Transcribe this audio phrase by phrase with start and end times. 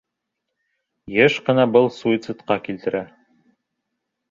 [1.17, 3.05] Йыш ҡына был суицидҡа килтерә.